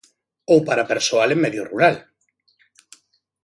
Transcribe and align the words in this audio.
Ou 0.53 0.59
para 0.67 0.89
persoal 0.91 1.29
en 1.31 1.39
medio 1.45 1.63
rural. 1.71 1.95